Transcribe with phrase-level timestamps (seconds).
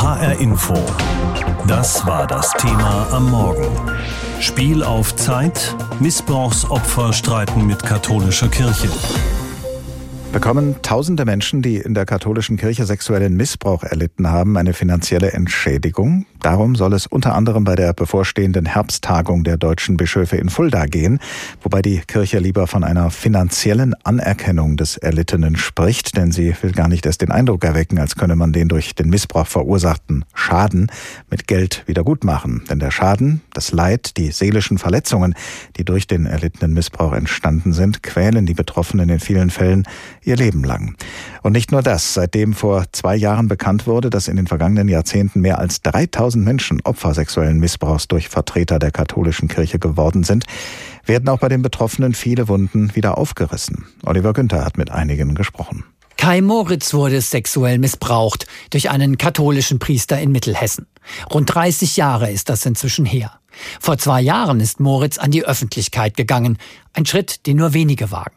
[0.00, 0.72] HR Info.
[1.66, 3.68] Das war das Thema am Morgen.
[4.40, 5.76] Spiel auf Zeit.
[6.00, 8.88] Missbrauchsopfer streiten mit katholischer Kirche
[10.32, 16.24] bekommen tausende Menschen, die in der katholischen Kirche sexuellen Missbrauch erlitten haben, eine finanzielle Entschädigung.
[16.42, 21.20] Darum soll es unter anderem bei der bevorstehenden Herbsttagung der deutschen Bischöfe in Fulda gehen,
[21.62, 26.88] wobei die Kirche lieber von einer finanziellen Anerkennung des Erlittenen spricht, denn sie will gar
[26.88, 30.90] nicht erst den Eindruck erwecken, als könne man den durch den Missbrauch verursachten Schaden
[31.28, 32.62] mit Geld wiedergutmachen.
[32.70, 35.34] Denn der Schaden, das Leid, die seelischen Verletzungen,
[35.76, 39.84] die durch den erlittenen Missbrauch entstanden sind, quälen die Betroffenen in vielen Fällen
[40.22, 40.96] ihr Leben lang.
[41.42, 45.42] Und nicht nur das, seitdem vor zwei Jahren bekannt wurde, dass in den vergangenen Jahrzehnten
[45.42, 50.44] mehr als 3000 Menschen Opfer sexuellen Missbrauchs durch Vertreter der katholischen Kirche geworden sind,
[51.04, 53.86] werden auch bei den Betroffenen viele Wunden wieder aufgerissen.
[54.04, 55.84] Oliver Günther hat mit einigen gesprochen.
[56.16, 60.86] Kai Moritz wurde sexuell missbraucht durch einen katholischen Priester in Mittelhessen.
[61.32, 63.32] Rund 30 Jahre ist das inzwischen her.
[63.80, 66.58] Vor zwei Jahren ist Moritz an die Öffentlichkeit gegangen.
[66.92, 68.36] Ein Schritt, den nur wenige wagen.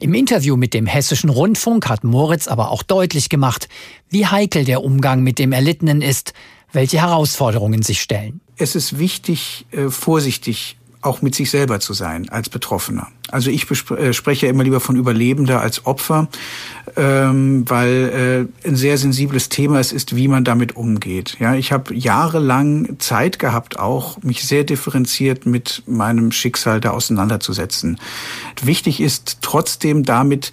[0.00, 3.68] Im Interview mit dem Hessischen Rundfunk hat Moritz aber auch deutlich gemacht,
[4.08, 6.32] wie heikel der Umgang mit dem Erlittenen ist,
[6.72, 8.40] welche Herausforderungen sich stellen.
[8.56, 13.06] Es ist wichtig, äh, vorsichtig auch mit sich selber zu sein als Betroffener.
[13.30, 16.28] Also ich äh, spreche immer lieber von Überlebender als Opfer,
[16.96, 21.36] ähm, weil äh, ein sehr sensibles Thema es ist, wie man damit umgeht.
[21.38, 28.00] Ja, ich habe jahrelang Zeit gehabt, auch mich sehr differenziert mit meinem Schicksal da auseinanderzusetzen.
[28.62, 30.52] Wichtig ist trotzdem damit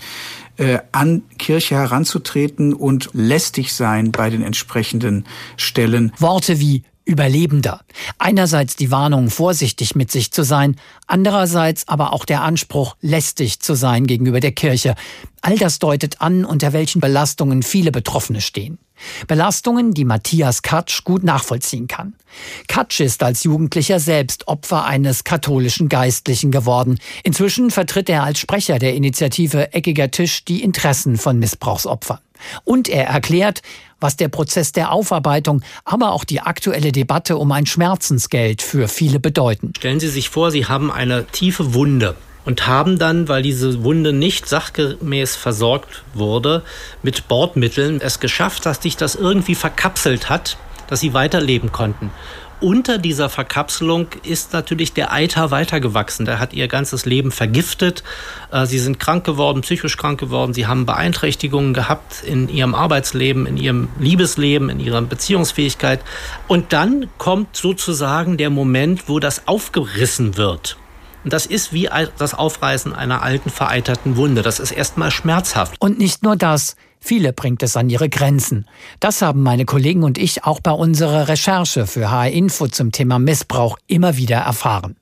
[0.57, 5.25] äh, an Kirche heranzutreten und lästig sein bei den entsprechenden
[5.57, 6.11] Stellen.
[6.17, 7.81] Worte wie Überlebender.
[8.17, 13.75] Einerseits die Warnung, vorsichtig mit sich zu sein, andererseits aber auch der Anspruch, lästig zu
[13.75, 14.95] sein gegenüber der Kirche.
[15.41, 18.79] All das deutet an, unter welchen Belastungen viele Betroffene stehen.
[19.27, 22.13] Belastungen, die Matthias Katsch gut nachvollziehen kann.
[22.67, 26.99] Katsch ist als Jugendlicher selbst Opfer eines katholischen Geistlichen geworden.
[27.23, 32.19] Inzwischen vertritt er als Sprecher der Initiative Eckiger Tisch die Interessen von Missbrauchsopfern.
[32.63, 33.61] Und er erklärt,
[33.99, 39.19] was der Prozess der Aufarbeitung, aber auch die aktuelle Debatte um ein Schmerzensgeld für viele
[39.19, 39.71] bedeuten.
[39.77, 42.15] Stellen Sie sich vor, Sie haben eine tiefe Wunde
[42.45, 46.63] und haben dann, weil diese Wunde nicht sachgemäß versorgt wurde,
[47.03, 50.57] mit Bordmitteln es geschafft, dass sich das irgendwie verkapselt hat,
[50.87, 52.11] dass sie weiterleben konnten
[52.61, 56.25] unter dieser Verkapselung ist natürlich der Eiter weitergewachsen.
[56.25, 58.03] Der hat ihr ganzes Leben vergiftet.
[58.51, 60.53] Äh, sie sind krank geworden, psychisch krank geworden.
[60.53, 65.99] Sie haben Beeinträchtigungen gehabt in ihrem Arbeitsleben, in ihrem Liebesleben, in ihrer Beziehungsfähigkeit.
[66.47, 70.77] Und dann kommt sozusagen der Moment, wo das aufgerissen wird.
[71.25, 74.43] Und das ist wie das Aufreißen einer alten, vereiterten Wunde.
[74.43, 75.75] Das ist erstmal schmerzhaft.
[75.79, 76.75] Und nicht nur das.
[76.99, 78.67] Viele bringt es an ihre Grenzen.
[78.99, 83.17] Das haben meine Kollegen und ich auch bei unserer Recherche für HR Info zum Thema
[83.17, 84.97] Missbrauch immer wieder erfahren.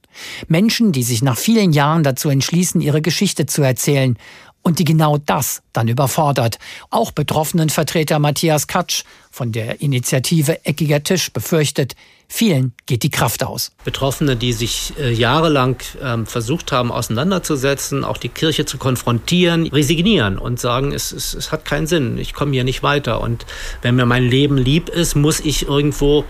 [0.47, 4.17] Menschen, die sich nach vielen Jahren dazu entschließen, ihre Geschichte zu erzählen
[4.61, 6.57] und die genau das dann überfordert.
[6.89, 11.95] Auch betroffenen Vertreter Matthias Katsch von der Initiative Eckiger Tisch befürchtet,
[12.33, 13.71] vielen geht die Kraft aus.
[13.85, 20.39] Betroffene, die sich äh, jahrelang ähm, versucht haben, auseinanderzusetzen, auch die Kirche zu konfrontieren, resignieren
[20.39, 23.21] und sagen, es, es, es hat keinen Sinn, ich komme hier nicht weiter.
[23.21, 23.45] Und
[23.83, 26.25] wenn mir mein Leben lieb ist, muss ich irgendwo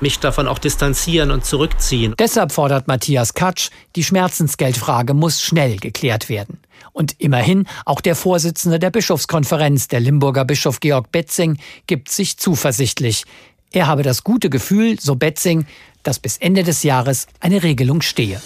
[0.00, 2.14] mich davon auch distanzieren und zurückziehen.
[2.18, 6.60] Deshalb fordert Matthias Katsch, die Schmerzensgeldfrage muss schnell geklärt werden.
[6.92, 13.24] Und immerhin, auch der Vorsitzende der Bischofskonferenz, der Limburger Bischof Georg Betzing, gibt sich zuversichtlich.
[13.70, 15.66] Er habe das gute Gefühl, so Betzing,
[16.02, 18.40] dass bis Ende des Jahres eine Regelung stehe.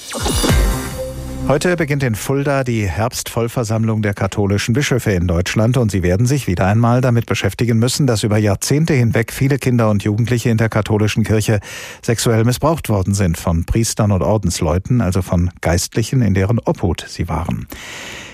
[1.49, 6.47] Heute beginnt in Fulda die Herbstvollversammlung der katholischen Bischöfe in Deutschland und sie werden sich
[6.47, 10.69] wieder einmal damit beschäftigen müssen, dass über Jahrzehnte hinweg viele Kinder und Jugendliche in der
[10.69, 11.61] katholischen Kirche
[12.01, 17.29] sexuell missbraucht worden sind von Priestern und Ordensleuten, also von Geistlichen, in deren Obhut sie
[17.29, 17.67] waren.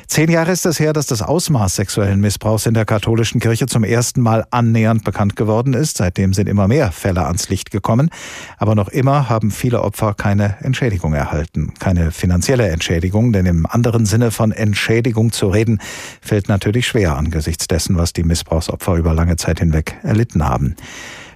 [0.09, 3.85] Zehn Jahre ist es her, dass das Ausmaß sexuellen Missbrauchs in der katholischen Kirche zum
[3.85, 5.99] ersten Mal annähernd bekannt geworden ist.
[5.99, 8.09] Seitdem sind immer mehr Fälle ans Licht gekommen.
[8.57, 11.75] Aber noch immer haben viele Opfer keine Entschädigung erhalten.
[11.79, 15.79] Keine finanzielle Entschädigung, denn im anderen Sinne von Entschädigung zu reden,
[16.23, 20.75] fällt natürlich schwer angesichts dessen, was die Missbrauchsopfer über lange Zeit hinweg erlitten haben.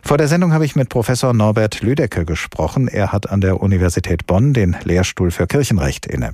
[0.01, 2.89] Vor der Sendung habe ich mit Professor Norbert Lüdecke gesprochen.
[2.89, 6.33] Er hat an der Universität Bonn den Lehrstuhl für Kirchenrecht inne.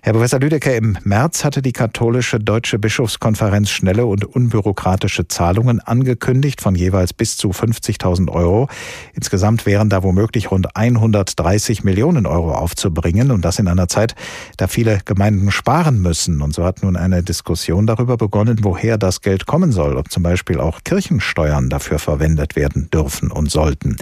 [0.00, 6.60] Herr Professor Lüdecke, im März hatte die katholische Deutsche Bischofskonferenz schnelle und unbürokratische Zahlungen angekündigt
[6.60, 8.68] von jeweils bis zu 50.000 Euro.
[9.14, 14.14] Insgesamt wären da womöglich rund 130 Millionen Euro aufzubringen und das in einer Zeit,
[14.56, 16.42] da viele Gemeinden sparen müssen.
[16.42, 20.22] Und so hat nun eine Diskussion darüber begonnen, woher das Geld kommen soll, ob zum
[20.22, 23.96] Beispiel auch Kirchensteuern dafür verwendet werden dürfen und sollten.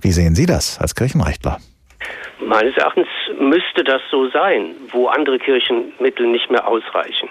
[0.00, 1.60] Wie sehen Sie das als Kirchenrechtler?
[2.38, 7.28] Meines Erachtens müsste das so sein, wo andere Kirchenmittel nicht mehr ausreichen.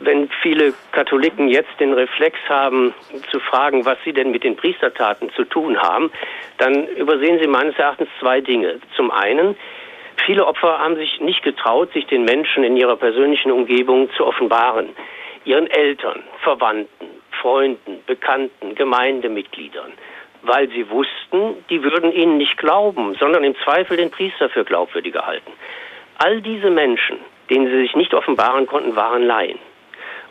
[0.00, 2.94] Wenn viele Katholiken jetzt den Reflex haben,
[3.30, 6.10] zu fragen, was sie denn mit den Priestertaten zu tun haben,
[6.58, 8.78] dann übersehen sie meines Erachtens zwei Dinge.
[8.94, 9.56] Zum einen,
[10.26, 14.90] viele Opfer haben sich nicht getraut, sich den Menschen in ihrer persönlichen Umgebung zu offenbaren.
[15.44, 17.06] Ihren Eltern, Verwandten,
[17.40, 19.92] Freunden, Bekannten, Gemeindemitgliedern
[20.46, 25.26] weil sie wussten, die würden ihnen nicht glauben, sondern im Zweifel den Priester für glaubwürdiger
[25.26, 25.52] halten.
[26.18, 27.18] All diese Menschen,
[27.50, 29.58] denen sie sich nicht offenbaren konnten, waren Laien.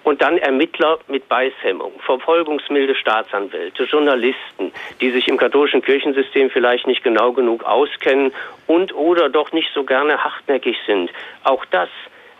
[0.03, 4.71] Und dann Ermittler mit Beißhemmung, verfolgungsmilde Staatsanwälte, Journalisten,
[5.01, 8.31] die sich im katholischen Kirchensystem vielleicht nicht genau genug auskennen
[8.68, 11.11] und oder doch nicht so gerne hartnäckig sind.
[11.44, 11.89] Auch das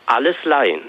[0.06, 0.83] alles Laien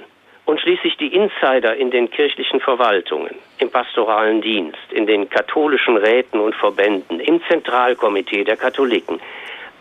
[0.46, 6.40] und schließlich die Insider in den kirchlichen Verwaltungen, im pastoralen Dienst, in den katholischen Räten
[6.40, 9.20] und Verbänden, im Zentralkomitee der Katholiken.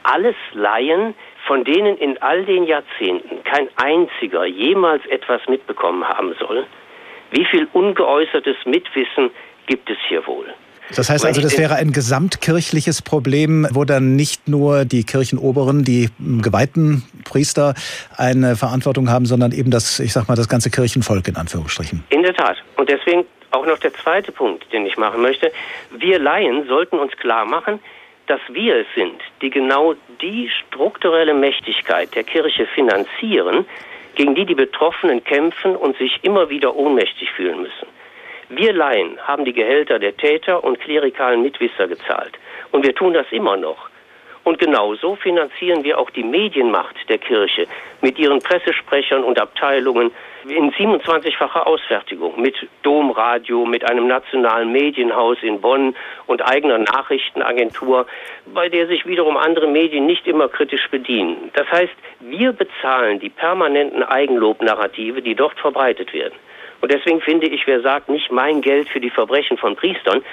[0.03, 1.13] Alles Laien,
[1.47, 6.65] von denen in all den Jahrzehnten kein einziger jemals etwas mitbekommen haben soll.
[7.29, 9.29] Wie viel ungeäußertes Mitwissen
[9.67, 10.53] gibt es hier wohl?
[10.95, 16.09] Das heißt also, das wäre ein gesamtkirchliches Problem, wo dann nicht nur die Kirchenoberen, die
[16.41, 17.73] geweihten Priester
[18.15, 22.03] eine Verantwortung haben, sondern eben das, ich sag mal, das ganze Kirchenvolk in Anführungsstrichen.
[22.09, 22.57] In der Tat.
[22.77, 25.51] Und deswegen auch noch der zweite Punkt, den ich machen möchte.
[25.97, 27.79] Wir Laien sollten uns klar machen,
[28.27, 33.65] dass wir es sind, die genau die strukturelle Mächtigkeit der Kirche finanzieren,
[34.15, 37.87] gegen die die Betroffenen kämpfen und sich immer wieder ohnmächtig fühlen müssen.
[38.49, 42.37] Wir Laien haben die Gehälter der Täter und klerikalen Mitwisser gezahlt.
[42.71, 43.89] Und wir tun das immer noch.
[44.43, 47.65] Und genauso finanzieren wir auch die Medienmacht der Kirche
[48.01, 50.11] mit ihren Pressesprechern und Abteilungen
[50.47, 55.95] in 27-facher Ausfertigung, mit Domradio, mit einem nationalen Medienhaus in Bonn
[56.27, 58.05] und eigener Nachrichtenagentur,
[58.53, 61.49] bei der sich wiederum andere Medien nicht immer kritisch bedienen.
[61.53, 66.35] Das heißt, wir bezahlen die permanenten Eigenlobnarrative, die dort verbreitet werden.
[66.81, 70.23] Und deswegen finde ich, wer sagt, nicht mein Geld für die Verbrechen von Priestern,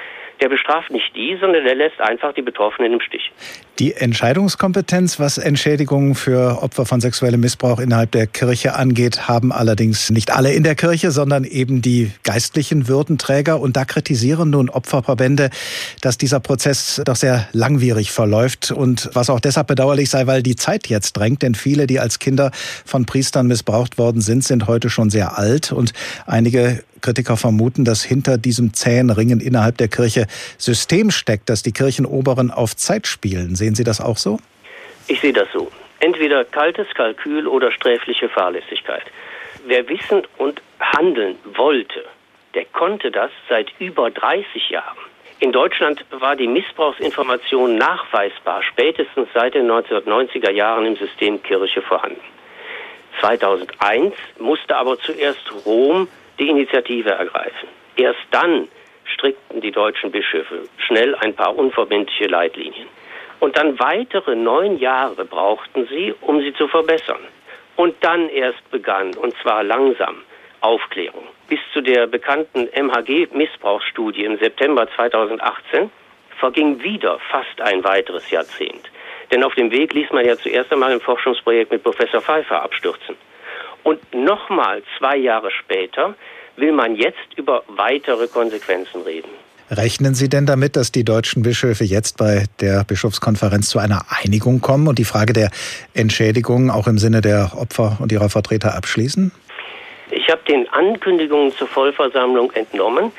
[0.42, 3.30] der bestraft nicht die, sondern der lässt einfach die Betroffenen im Stich.
[3.78, 10.10] Die Entscheidungskompetenz, was Entschädigungen für Opfer von sexuellem Missbrauch innerhalb der Kirche angeht, haben allerdings
[10.10, 13.60] nicht alle in der Kirche, sondern eben die geistlichen Würdenträger.
[13.60, 15.50] Und da kritisieren nun Opferverbände,
[16.00, 20.56] dass dieser Prozess doch sehr langwierig verläuft und was auch deshalb bedauerlich sei, weil die
[20.56, 21.42] Zeit jetzt drängt.
[21.42, 22.50] Denn viele, die als Kinder
[22.84, 25.92] von Priestern missbraucht worden sind, sind heute schon sehr alt und
[26.26, 30.26] einige Kritiker vermuten, dass hinter diesem zähen Ringen innerhalb der Kirche
[30.56, 33.54] System steckt, dass die Kirchenoberen auf Zeit spielen.
[33.56, 34.38] Sehen Sie das auch so?
[35.08, 35.70] Ich sehe das so.
[36.00, 39.04] Entweder kaltes Kalkül oder sträfliche Fahrlässigkeit.
[39.66, 42.04] Wer wissen und handeln wollte,
[42.54, 44.98] der konnte das seit über 30 Jahren.
[45.38, 52.20] In Deutschland war die Missbrauchsinformation nachweisbar spätestens seit den 1990er Jahren im System Kirche vorhanden.
[53.20, 56.08] 2001 musste aber zuerst Rom
[56.42, 57.68] die Initiative ergreifen.
[57.96, 58.68] Erst dann
[59.14, 62.88] strickten die deutschen Bischöfe schnell ein paar unverbindliche Leitlinien.
[63.38, 67.20] Und dann weitere neun Jahre brauchten sie, um sie zu verbessern.
[67.76, 70.16] Und dann erst begann, und zwar langsam,
[70.60, 71.26] Aufklärung.
[71.48, 75.90] Bis zu der bekannten MHG-Missbrauchsstudie im September 2018
[76.38, 78.90] verging wieder fast ein weiteres Jahrzehnt.
[79.30, 83.16] Denn auf dem Weg ließ man ja zuerst einmal ein Forschungsprojekt mit Professor Pfeiffer abstürzen.
[83.84, 86.14] Und nochmal zwei Jahre später
[86.56, 89.30] will man jetzt über weitere Konsequenzen reden.
[89.70, 94.60] Rechnen Sie denn damit, dass die deutschen Bischöfe jetzt bei der Bischofskonferenz zu einer Einigung
[94.60, 95.50] kommen und die Frage der
[95.94, 99.32] Entschädigung auch im Sinne der Opfer und ihrer Vertreter abschließen?
[100.10, 103.12] Ich habe den Ankündigungen zur Vollversammlung entnommen.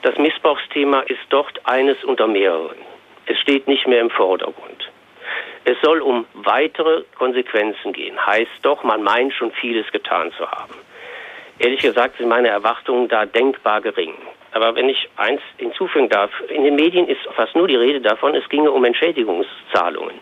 [0.00, 2.78] Das Missbrauchsthema ist dort eines unter mehreren.
[3.26, 4.79] Es steht nicht mehr im Vordergrund.
[5.64, 8.24] Es soll um weitere Konsequenzen gehen.
[8.24, 10.74] Heißt doch, man meint schon vieles getan zu haben.
[11.58, 14.14] Ehrlich gesagt sind meine Erwartungen da denkbar gering.
[14.52, 18.34] Aber wenn ich eins hinzufügen darf, in den Medien ist fast nur die Rede davon,
[18.34, 20.18] es ginge um Entschädigungszahlungen.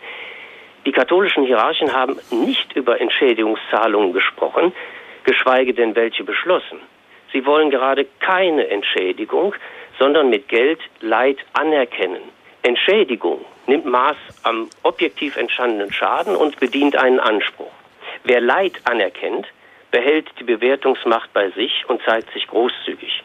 [0.85, 4.73] Die katholischen Hierarchen haben nicht über Entschädigungszahlungen gesprochen,
[5.25, 6.81] geschweige denn welche beschlossen.
[7.33, 9.55] Sie wollen gerade keine Entschädigung,
[9.99, 12.23] sondern mit Geld Leid anerkennen.
[12.63, 17.73] Entschädigung nimmt Maß am objektiv entstandenen Schaden und bedient einen Anspruch.
[18.25, 19.47] Wer Leid anerkennt,
[19.91, 23.23] behält die Bewertungsmacht bei sich und zeigt sich großzügig.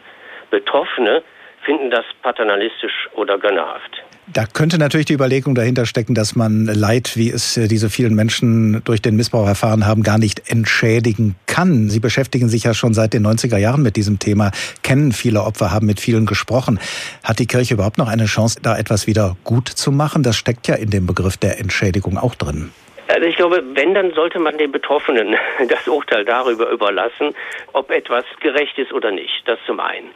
[0.49, 1.23] Betroffene
[1.63, 4.03] finden das paternalistisch oder gönnerhaft.
[4.31, 8.15] Da könnte natürlich die Überlegung dahinter stecken, dass man Leid, wie es äh, diese vielen
[8.15, 11.89] Menschen durch den Missbrauch erfahren haben, gar nicht entschädigen kann.
[11.89, 14.51] Sie beschäftigen sich ja schon seit den 90er Jahren mit diesem Thema,
[14.81, 16.79] kennen viele Opfer, haben mit vielen gesprochen.
[17.23, 20.23] Hat die Kirche überhaupt noch eine Chance, da etwas wieder gut zu machen?
[20.23, 22.69] Das steckt ja in dem Begriff der Entschädigung auch drin.
[23.07, 25.35] Also ich glaube, wenn, dann sollte man den Betroffenen
[25.67, 27.35] das Urteil darüber überlassen,
[27.73, 29.43] ob etwas gerecht ist oder nicht.
[29.45, 30.11] Das zum einen.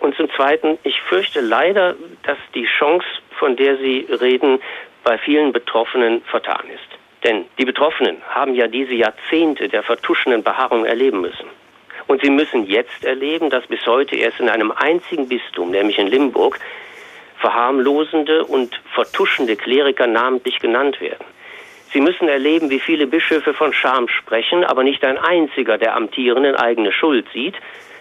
[0.00, 1.94] Und zum Zweiten, ich fürchte leider,
[2.24, 3.06] dass die Chance,
[3.38, 4.60] von der Sie reden,
[5.04, 6.98] bei vielen Betroffenen vertan ist.
[7.24, 11.46] Denn die Betroffenen haben ja diese Jahrzehnte der vertuschenden Beharrung erleben müssen.
[12.08, 16.08] Und sie müssen jetzt erleben, dass bis heute erst in einem einzigen Bistum, nämlich in
[16.08, 16.58] Limburg,
[17.38, 21.24] verharmlosende und vertuschende Kleriker namentlich genannt werden.
[21.92, 26.56] Sie müssen erleben, wie viele Bischöfe von Scham sprechen, aber nicht ein einziger der Amtierenden
[26.56, 27.54] eigene Schuld sieht,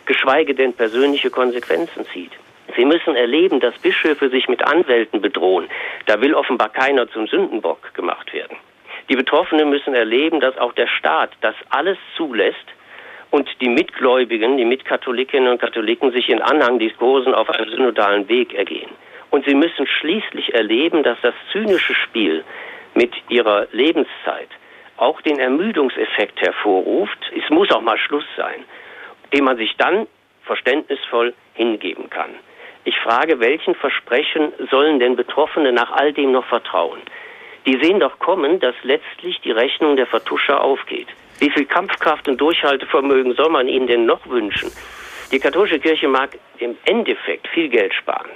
[0.06, 2.32] geschweige denn persönliche Konsequenzen zieht.
[2.76, 5.68] Sie müssen erleben, dass Bischöfe sich mit Anwälten bedrohen.
[6.06, 8.56] Da will offenbar keiner zum Sündenbock gemacht werden.
[9.10, 12.66] Die Betroffenen müssen erleben, dass auch der Staat das alles zulässt
[13.30, 18.90] und die Mitgläubigen, die Mitkatholikinnen und Katholiken sich in Anhangdiskursen auf einem synodalen Weg ergehen.
[19.32, 22.44] Und sie müssen schließlich erleben, dass das zynische Spiel
[22.94, 24.50] mit ihrer Lebenszeit
[24.98, 28.64] auch den Ermüdungseffekt hervorruft, es muss auch mal Schluss sein,
[29.34, 30.08] dem man sich dann
[30.44, 32.32] verständnisvoll hingeben kann.
[32.84, 37.00] Ich frage, welchen Versprechen sollen denn Betroffene nach all dem noch vertrauen?
[37.66, 41.08] Die sehen doch kommen, dass letztlich die Rechnung der Vertuscher aufgeht.
[41.40, 44.72] Wie viel Kampfkraft und Durchhaltevermögen soll man ihnen denn noch wünschen?
[45.32, 48.30] Die katholische Kirche mag im Endeffekt viel Geld sparen,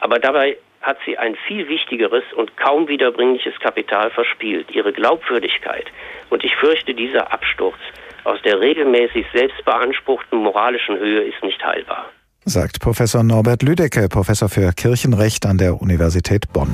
[0.00, 5.86] aber dabei hat sie ein viel wichtigeres und kaum wiederbringliches Kapital verspielt, ihre Glaubwürdigkeit.
[6.30, 7.76] Und ich fürchte, dieser Absturz
[8.24, 12.06] aus der regelmäßig selbstbeanspruchten moralischen Höhe ist nicht heilbar.
[12.44, 16.72] Sagt Professor Norbert Lüdecke, Professor für Kirchenrecht an der Universität Bonn.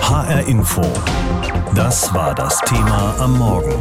[0.00, 0.82] HR Info.
[1.74, 3.74] Das war das Thema am Morgen.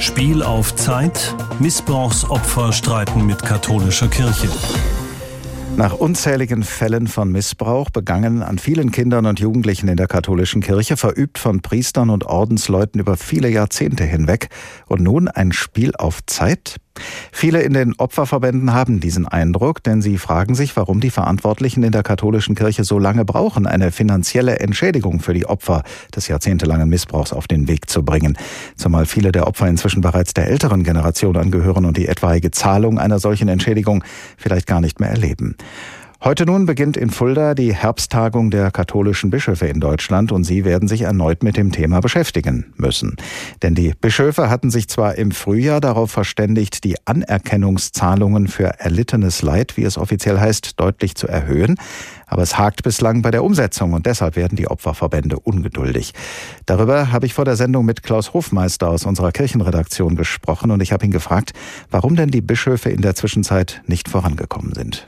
[0.00, 1.34] Spiel auf Zeit.
[1.58, 4.48] Missbrauchsopfer streiten mit katholischer Kirche.
[5.76, 10.96] Nach unzähligen Fällen von Missbrauch, begangen an vielen Kindern und Jugendlichen in der katholischen Kirche,
[10.96, 14.50] verübt von Priestern und Ordensleuten über viele Jahrzehnte hinweg
[14.86, 16.76] und nun ein Spiel auf Zeit?
[17.32, 21.92] Viele in den Opferverbänden haben diesen Eindruck, denn sie fragen sich, warum die Verantwortlichen in
[21.92, 25.82] der katholischen Kirche so lange brauchen, eine finanzielle Entschädigung für die Opfer
[26.14, 28.38] des jahrzehntelangen Missbrauchs auf den Weg zu bringen.
[28.76, 33.18] Zumal viele der Opfer inzwischen bereits der älteren Generation angehören und die etwaige Zahlung einer
[33.18, 34.04] solchen Entschädigung
[34.36, 35.56] vielleicht gar nicht mehr erleben.
[36.24, 40.88] Heute nun beginnt in Fulda die Herbsttagung der katholischen Bischöfe in Deutschland und sie werden
[40.88, 43.16] sich erneut mit dem Thema beschäftigen müssen.
[43.62, 49.76] Denn die Bischöfe hatten sich zwar im Frühjahr darauf verständigt, die Anerkennungszahlungen für erlittenes Leid,
[49.76, 51.76] wie es offiziell heißt, deutlich zu erhöhen,
[52.26, 56.14] aber es hakt bislang bei der Umsetzung und deshalb werden die Opferverbände ungeduldig.
[56.64, 60.90] Darüber habe ich vor der Sendung mit Klaus Hofmeister aus unserer Kirchenredaktion gesprochen und ich
[60.90, 61.52] habe ihn gefragt,
[61.90, 65.06] warum denn die Bischöfe in der Zwischenzeit nicht vorangekommen sind.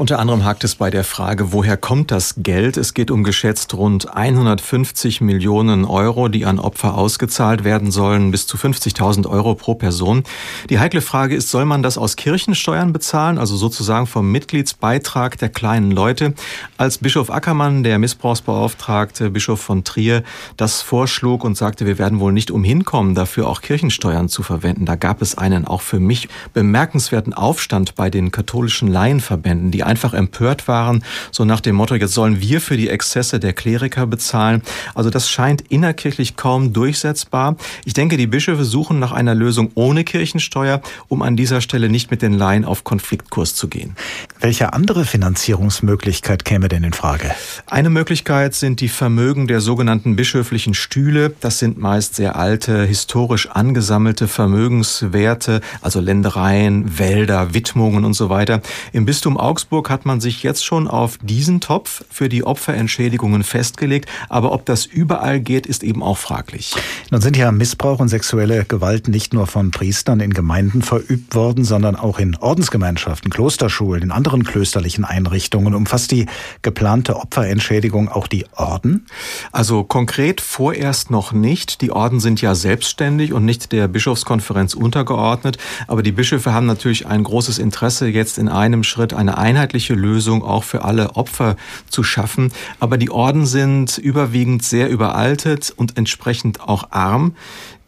[0.00, 2.78] Unter anderem hakt es bei der Frage, woher kommt das Geld?
[2.78, 8.46] Es geht um geschätzt rund 150 Millionen Euro, die an Opfer ausgezahlt werden sollen, bis
[8.46, 10.22] zu 50.000 Euro pro Person.
[10.70, 15.50] Die heikle Frage ist, soll man das aus Kirchensteuern bezahlen, also sozusagen vom Mitgliedsbeitrag der
[15.50, 16.32] kleinen Leute?
[16.78, 20.22] Als Bischof Ackermann, der Missbrauchsbeauftragte, Bischof von Trier,
[20.56, 24.86] das vorschlug und sagte, wir werden wohl nicht umhin kommen, dafür auch Kirchensteuern zu verwenden.
[24.86, 30.14] Da gab es einen auch für mich bemerkenswerten Aufstand bei den katholischen Laienverbänden, die einfach
[30.14, 34.62] empört waren, so nach dem Motto, jetzt sollen wir für die Exzesse der Kleriker bezahlen.
[34.94, 37.56] Also das scheint innerkirchlich kaum durchsetzbar.
[37.84, 42.10] Ich denke, die Bischöfe suchen nach einer Lösung ohne Kirchensteuer, um an dieser Stelle nicht
[42.10, 43.96] mit den Laien auf Konfliktkurs zu gehen.
[44.40, 47.34] Welche andere Finanzierungsmöglichkeit käme denn in Frage?
[47.66, 51.34] Eine Möglichkeit sind die Vermögen der sogenannten bischöflichen Stühle.
[51.40, 58.60] Das sind meist sehr alte, historisch angesammelte Vermögenswerte, also Ländereien, Wälder, Widmungen und so weiter.
[58.92, 63.42] Im Bistum Augsburg Hamburg hat man sich jetzt schon auf diesen Topf für die Opferentschädigungen
[63.42, 64.10] festgelegt.
[64.28, 66.74] Aber ob das überall geht, ist eben auch fraglich.
[67.10, 71.64] Nun sind ja Missbrauch und sexuelle Gewalt nicht nur von Priestern in Gemeinden verübt worden,
[71.64, 75.74] sondern auch in Ordensgemeinschaften, Klosterschulen, in anderen klösterlichen Einrichtungen.
[75.74, 76.26] Umfasst die
[76.60, 79.06] geplante Opferentschädigung auch die Orden?
[79.50, 81.80] Also konkret vorerst noch nicht.
[81.80, 85.56] Die Orden sind ja selbstständig und nicht der Bischofskonferenz untergeordnet.
[85.86, 89.94] Aber die Bischöfe haben natürlich ein großes Interesse, jetzt in einem Schritt eine Einheit einheitliche
[89.94, 91.56] Lösung auch für alle Opfer
[91.90, 92.50] zu schaffen.
[92.78, 97.34] Aber die Orden sind überwiegend sehr überaltet und entsprechend auch arm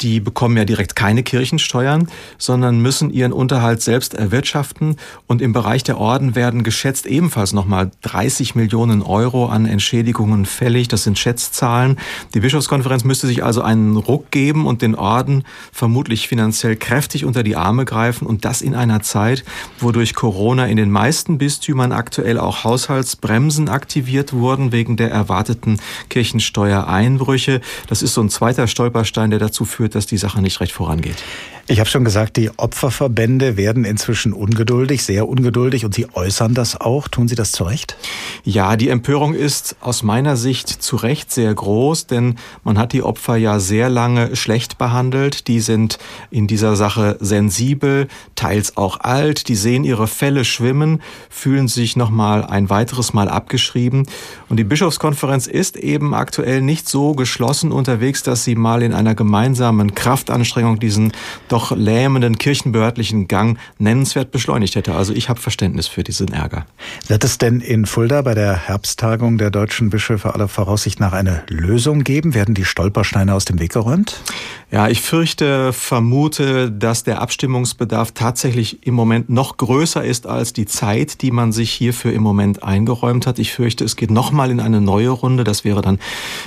[0.02, 4.96] die bekommen ja direkt keine Kirchensteuern, sondern müssen ihren Unterhalt selbst erwirtschaften.
[5.26, 10.88] Und im Bereich der Orden werden geschätzt ebenfalls nochmal 30 Millionen Euro an Entschädigungen fällig.
[10.88, 11.98] Das sind Schätzzahlen.
[12.34, 17.42] Die Bischofskonferenz müsste sich also einen Ruck geben und den Orden vermutlich finanziell kräftig unter
[17.42, 18.26] die Arme greifen.
[18.26, 19.44] Und das in einer Zeit,
[19.78, 21.61] wo durch Corona in den meisten Bistümern
[21.92, 27.60] aktuell auch Haushaltsbremsen aktiviert wurden wegen der erwarteten Kirchensteuereinbrüche.
[27.88, 31.22] Das ist so ein zweiter Stolperstein, der dazu führt, dass die Sache nicht recht vorangeht.
[31.68, 36.80] Ich habe schon gesagt, die Opferverbände werden inzwischen ungeduldig, sehr ungeduldig und sie äußern das
[36.80, 37.06] auch.
[37.06, 37.96] Tun sie das zu Recht?
[38.42, 43.04] Ja, die Empörung ist aus meiner Sicht zu Recht sehr groß, denn man hat die
[43.04, 45.46] Opfer ja sehr lange schlecht behandelt.
[45.46, 45.98] Die sind
[46.32, 51.00] in dieser Sache sensibel, teils auch alt, die sehen ihre Fälle schwimmen,
[51.30, 54.08] fühlen sich nochmal ein weiteres Mal abgeschrieben.
[54.48, 59.14] Und die Bischofskonferenz ist eben aktuell nicht so geschlossen unterwegs, dass sie mal in einer
[59.14, 61.12] gemeinsamen Kraftanstrengung diesen
[61.52, 64.94] doch lähmenden kirchenbehördlichen Gang nennenswert beschleunigt hätte.
[64.94, 66.64] Also ich habe Verständnis für diesen Ärger.
[67.08, 71.42] Wird es denn in Fulda bei der Herbsttagung der deutschen Bischöfe aller Voraussicht nach eine
[71.48, 72.32] Lösung geben?
[72.32, 74.22] Werden die Stolpersteine aus dem Weg geräumt?
[74.70, 80.64] Ja, ich fürchte, vermute, dass der Abstimmungsbedarf tatsächlich im Moment noch größer ist als die
[80.64, 83.38] Zeit, die man sich hierfür im Moment eingeräumt hat.
[83.38, 85.44] Ich fürchte, es geht nochmal in eine neue Runde.
[85.44, 85.98] Das wäre dann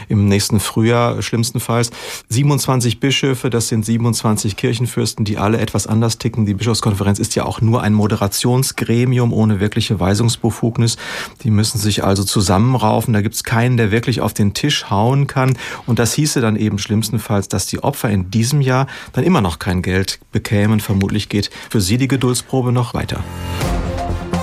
[0.10, 1.92] im nächsten Frühjahr schlimmstenfalls.
[2.30, 6.46] 27 Bischöfe, das sind 27 Kirchenfürsten Kirchenfürsten, die alle etwas anders ticken.
[6.46, 10.98] Die Bischofskonferenz ist ja auch nur ein Moderationsgremium ohne wirkliche Weisungsbefugnis.
[11.44, 13.14] Die müssen sich also zusammenraufen.
[13.14, 15.58] Da gibt es keinen, der wirklich auf den Tisch hauen kann.
[15.86, 19.60] Und das hieße dann eben schlimmstenfalls, dass die Opfer in diesem Jahr dann immer noch
[19.60, 20.80] kein Geld bekämen.
[20.80, 23.24] Vermutlich geht für sie die Geduldsprobe noch weiter.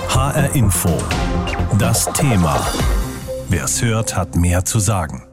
[0.09, 0.95] HR Info.
[1.79, 2.61] Das Thema.
[3.49, 5.23] Wer es hört, hat mehr zu sagen.